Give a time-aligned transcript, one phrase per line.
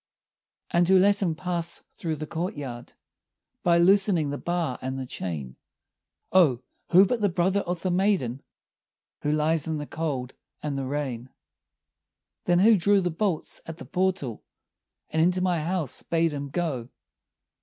[0.71, 2.93] "And who let him pass through the courtyard,
[3.61, 5.57] By loosening the bar and the chain?"
[6.31, 8.41] "Oh, who but the brother of the maiden,
[9.21, 10.33] Who lies in the cold
[10.63, 11.29] and the rain!"
[12.45, 14.43] "Then who drew the bolts at the portal,
[15.11, 16.89] And into my house bade him go?"